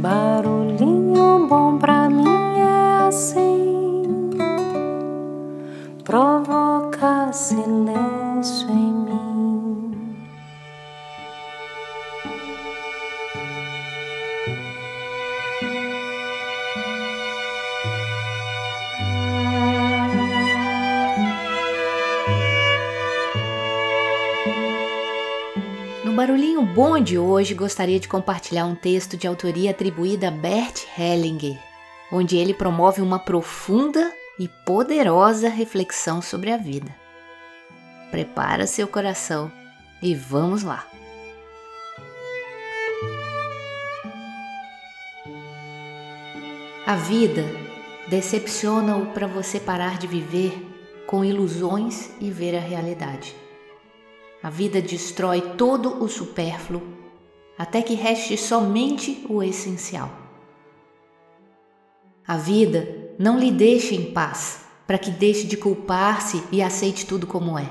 [0.00, 1.99] Barulhinho bom pra
[26.20, 31.58] Barulhinho Bom de hoje, gostaria de compartilhar um texto de autoria atribuída a Bert Hellinger,
[32.12, 36.94] onde ele promove uma profunda e poderosa reflexão sobre a vida.
[38.10, 39.50] Prepara seu coração
[40.02, 40.86] e vamos lá!
[46.86, 47.46] A vida
[48.10, 50.52] decepciona-o para você parar de viver
[51.06, 53.34] com ilusões e ver a realidade.
[54.42, 56.82] A vida destrói todo o supérfluo
[57.58, 60.10] até que reste somente o essencial.
[62.26, 67.26] A vida não lhe deixa em paz para que deixe de culpar-se e aceite tudo
[67.26, 67.68] como é.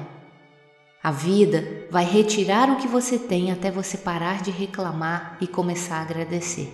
[1.02, 5.96] A vida vai retirar o que você tem até você parar de reclamar e começar
[5.96, 6.72] a agradecer.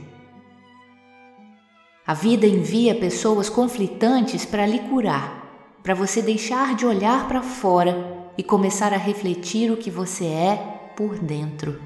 [2.05, 8.24] A vida envia pessoas conflitantes para lhe curar, para você deixar de olhar para fora
[8.37, 10.55] e começar a refletir o que você é
[10.95, 11.79] por dentro.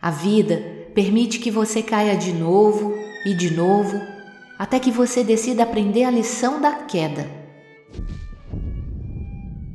[0.00, 4.00] A vida permite que você caia de novo e de novo,
[4.58, 7.28] até que você decida aprender a lição da queda.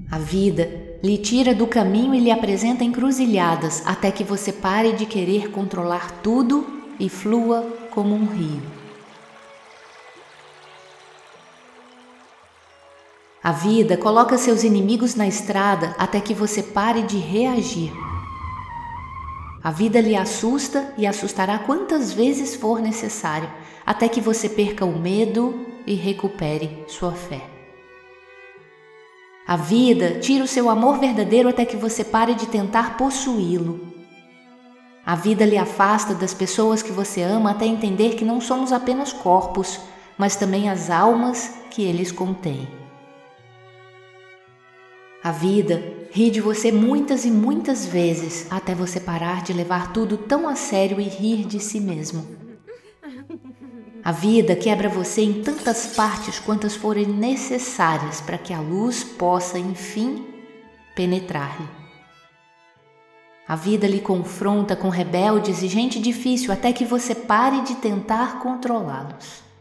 [0.10, 5.06] A vida lhe tira do caminho e lhe apresenta encruzilhadas até que você pare de
[5.06, 6.66] querer controlar tudo
[7.00, 8.83] e flua como um rio.
[13.44, 17.92] A vida coloca seus inimigos na estrada até que você pare de reagir.
[19.62, 23.50] A vida lhe assusta e assustará quantas vezes for necessário,
[23.86, 27.42] até que você perca o medo e recupere sua fé.
[29.46, 33.86] A vida tira o seu amor verdadeiro até que você pare de tentar possuí-lo.
[35.06, 39.12] A vida lhe afasta das pessoas que você ama até entender que não somos apenas
[39.12, 39.82] corpos,
[40.18, 42.83] mas também as almas que eles contêm.
[45.24, 50.18] A vida ri de você muitas e muitas vezes até você parar de levar tudo
[50.18, 52.28] tão a sério e rir de si mesmo.
[54.04, 59.58] A vida quebra você em tantas partes quantas forem necessárias para que a luz possa,
[59.58, 60.28] enfim,
[60.94, 61.70] penetrar-lhe.
[63.48, 68.40] A vida lhe confronta com rebeldes e gente difícil até que você pare de tentar
[68.40, 69.53] controlá-los.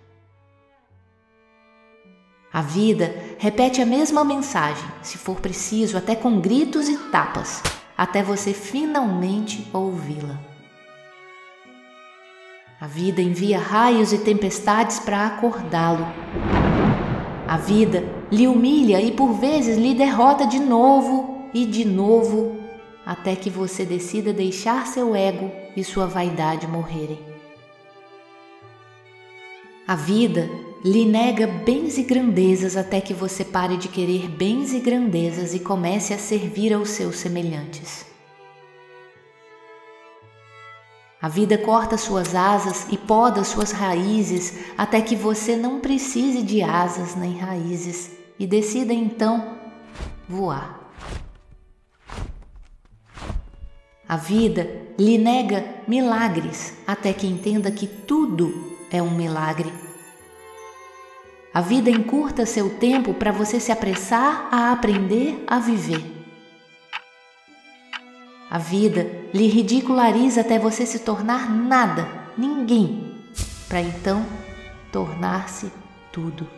[2.53, 7.63] A vida repete a mesma mensagem, se for preciso, até com gritos e tapas,
[7.97, 10.39] até você finalmente ouvi-la.
[12.79, 16.07] A vida envia raios e tempestades para acordá-lo.
[17.49, 22.61] A vida lhe humilha e por vezes lhe derrota de novo e de novo
[23.07, 27.19] até que você decida deixar seu ego e sua vaidade morrerem.
[29.87, 30.51] A vida
[30.85, 35.61] lhe nega bens e grandezas até que você pare de querer bens e grandezas e
[35.61, 38.05] comece a servir aos seus semelhantes.
[41.21, 46.63] A vida corta suas asas e poda suas raízes até que você não precise de
[46.63, 49.57] asas nem raízes e decida então
[50.29, 50.81] voar.
[54.09, 54.69] A vida
[54.99, 59.92] lhe nega milagres até que entenda que tudo é um milagre.
[61.53, 66.03] A vida encurta seu tempo para você se apressar a aprender a viver.
[68.51, 73.23] A vida lhe ridiculariza até você se tornar nada, ninguém,
[73.69, 74.25] para então
[74.91, 75.73] tornar-se
[76.11, 76.49] tudo.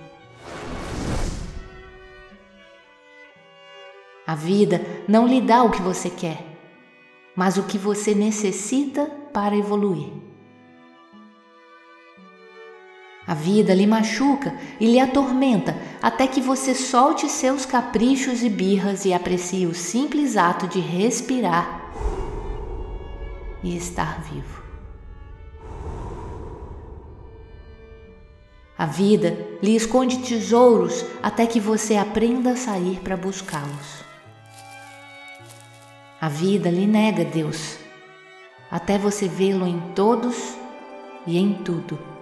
[4.27, 6.55] A vida não lhe dá o que você quer
[7.35, 10.13] mas o que você necessita para evoluir.
[13.27, 19.07] A vida lhe machuca e lhe atormenta até que você solte seus caprichos e birras
[19.07, 21.91] e aprecie o simples ato de respirar
[23.63, 24.63] e estar vivo.
[28.77, 34.05] A vida lhe esconde tesouros até que você aprenda a sair para buscá-los.
[36.21, 37.79] A vida lhe nega Deus,
[38.71, 40.57] até você vê-lo em todos
[41.27, 42.14] e em tudo.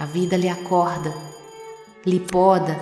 [0.00, 1.14] A vida lhe acorda,
[2.06, 2.80] lhe poda,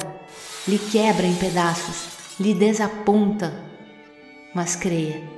[0.69, 3.53] lhe quebra em pedaços, lhe desaponta,
[4.55, 5.29] mas creia,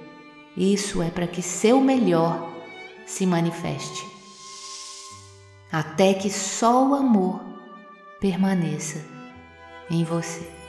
[0.55, 2.53] isso é para que seu melhor
[3.07, 4.07] se manifeste.
[5.73, 7.41] Até que só o amor
[8.21, 9.03] permaneça
[9.91, 10.60] em você.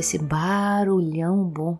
[0.00, 1.78] Esse barulhão bom?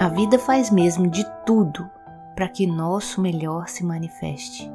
[0.00, 1.88] A vida faz mesmo de tudo
[2.34, 4.70] para que nosso melhor se manifeste.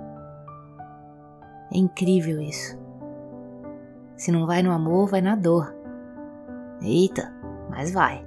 [1.71, 2.79] É incrível isso.
[4.15, 5.75] Se não vai no amor, vai na dor.
[6.81, 7.33] Eita,
[7.69, 8.25] mas vai.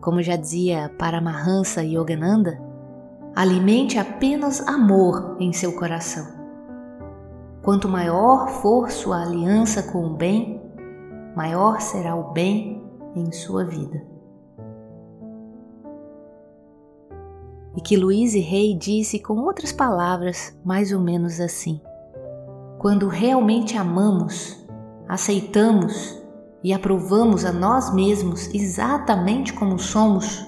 [0.00, 2.60] Como já dizia Paramahansa Yogananda,
[3.36, 6.41] alimente apenas amor em seu coração.
[7.62, 10.60] Quanto maior for sua aliança com o bem,
[11.36, 12.82] maior será o bem
[13.14, 14.12] em sua vida.
[17.76, 21.80] e que Louise Rey disse com outras palavras mais ou menos assim:
[22.78, 24.64] Quando realmente amamos,
[25.08, 26.20] aceitamos
[26.62, 30.46] e aprovamos a nós mesmos exatamente como somos,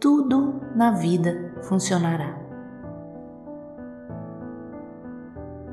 [0.00, 2.45] tudo na vida funcionará.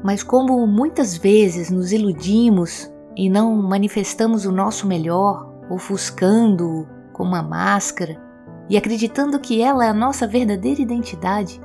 [0.04, 7.42] Mas como muitas vezes nos iludimos e não manifestamos o nosso melhor, ofuscando-o com uma
[7.42, 8.22] máscara,
[8.70, 11.62] e acreditando que ela é a nossa verdadeira identidade,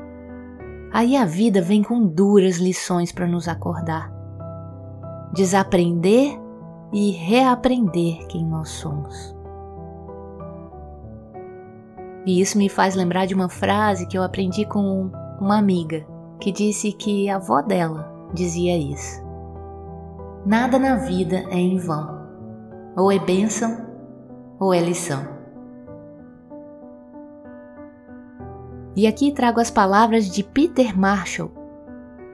[0.93, 4.13] aí a vida vem com duras lições para nos acordar.
[5.33, 6.39] Desaprender
[6.93, 9.35] e reaprender quem nós somos.
[12.25, 15.11] E isso me faz lembrar de uma frase que eu aprendi com
[15.41, 16.07] uma amiga
[16.41, 19.23] que disse que a avó dela dizia isso.
[20.45, 22.19] Nada na vida é em vão.
[22.97, 23.87] Ou é bênção
[24.59, 25.39] ou é lição.
[28.97, 31.53] E aqui trago as palavras de Peter Marshall.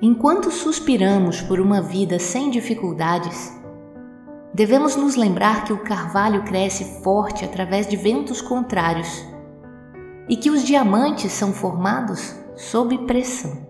[0.01, 3.53] Enquanto suspiramos por uma vida sem dificuldades,
[4.55, 9.25] devemos nos lembrar que o carvalho cresce forte através de ventos contrários
[10.29, 13.64] e que os diamantes são formados sob pressão.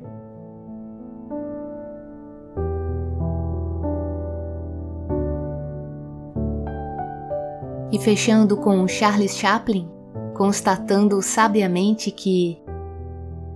[7.95, 9.89] E fechando com Charles Chaplin,
[10.35, 12.61] constatando sabiamente que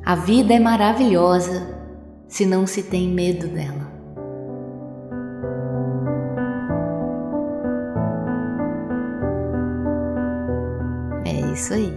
[0.07, 1.77] a vida é maravilhosa
[2.29, 3.91] se não se tem medo dela.
[11.25, 11.93] É isso aí.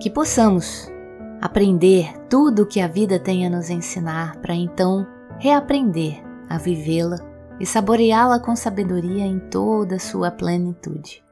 [0.00, 0.90] Que possamos
[1.40, 5.06] aprender tudo o que a vida tem a nos ensinar para então
[5.38, 7.20] reaprender a vivê-la
[7.60, 11.22] e saboreá-la com sabedoria em toda a sua plenitude.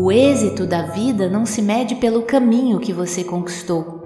[0.00, 4.00] O êxito da vida não se mede pelo caminho que você conquistou,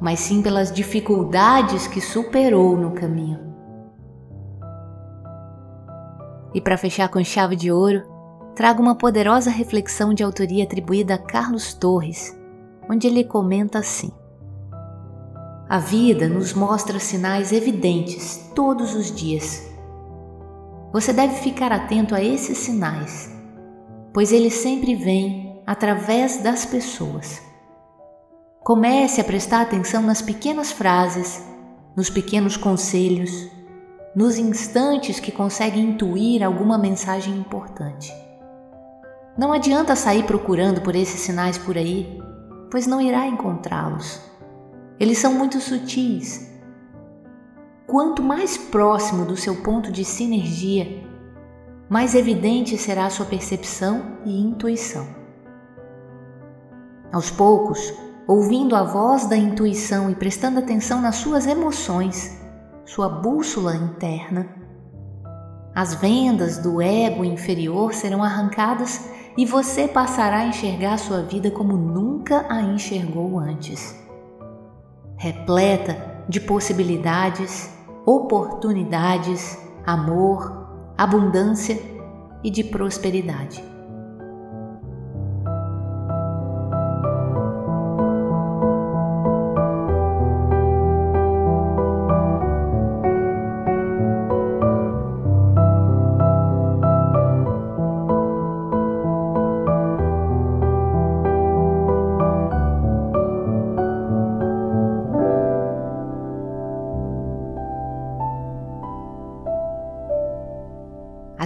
[0.00, 3.38] mas sim pelas dificuldades que superou no caminho.
[6.54, 8.02] E para fechar com chave de ouro,
[8.56, 12.34] trago uma poderosa reflexão de autoria atribuída a Carlos Torres,
[12.90, 14.10] onde ele comenta assim:
[15.68, 19.70] A vida nos mostra sinais evidentes todos os dias.
[20.94, 23.36] Você deve ficar atento a esses sinais
[24.18, 27.40] pois ele sempre vem através das pessoas.
[28.64, 31.40] Comece a prestar atenção nas pequenas frases,
[31.96, 33.48] nos pequenos conselhos,
[34.16, 38.12] nos instantes que consegue intuir alguma mensagem importante.
[39.38, 42.20] Não adianta sair procurando por esses sinais por aí,
[42.72, 44.20] pois não irá encontrá-los.
[44.98, 46.50] Eles são muito sutis.
[47.86, 51.07] Quanto mais próximo do seu ponto de sinergia,
[51.88, 55.06] mais evidente será a sua percepção e intuição.
[57.12, 57.94] Aos poucos,
[58.26, 62.38] ouvindo a voz da intuição e prestando atenção nas suas emoções,
[62.84, 64.46] sua bússola interna,
[65.74, 71.76] as vendas do ego inferior serão arrancadas e você passará a enxergar sua vida como
[71.76, 73.96] nunca a enxergou antes.
[75.16, 77.70] Repleta de possibilidades,
[78.04, 80.67] oportunidades, amor,
[80.98, 81.78] abundância
[82.42, 83.62] e de prosperidade.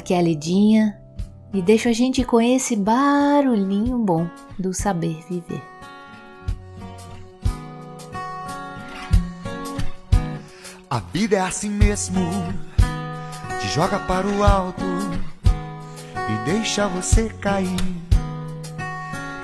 [0.02, 0.98] Aqui é a Lidinha
[1.54, 4.28] e deixa a gente com esse barulhinho bom
[4.58, 5.62] do saber viver.
[10.90, 12.20] A vida é assim mesmo,
[13.60, 14.82] te joga para o alto
[16.16, 17.76] e deixa você cair.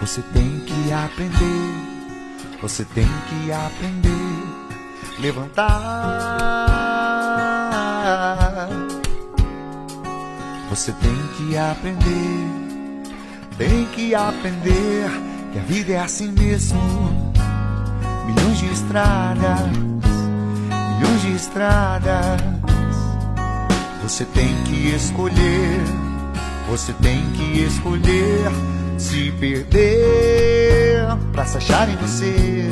[0.00, 6.67] Você tem que aprender, você tem que aprender, levantar.
[10.78, 12.46] Você tem que aprender,
[13.58, 15.10] tem que aprender
[15.52, 16.78] que a vida é assim mesmo.
[18.26, 22.40] Milhões de estradas, milhões de estradas.
[24.04, 25.82] Você tem que escolher,
[26.70, 28.48] você tem que escolher
[28.98, 32.70] se perder pra se achar em você.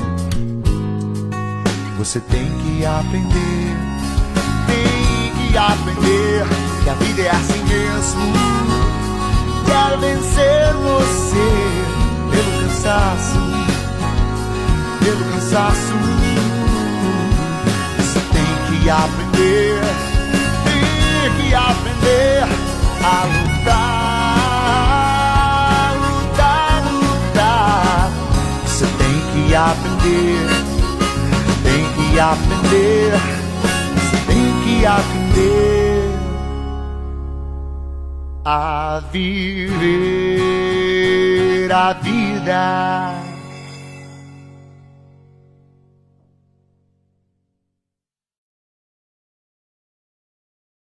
[1.98, 3.76] Você tem que aprender,
[4.68, 6.55] tem que aprender
[18.87, 19.81] que aprender,
[20.62, 22.45] tem que aprender
[23.02, 24.71] a lutar,
[25.97, 28.12] lutar, lutar.
[28.64, 30.47] Você tem que aprender,
[31.64, 33.11] tem que aprender,
[33.97, 36.14] você tem que aprender
[38.45, 40.47] a viver
[41.73, 43.25] a vida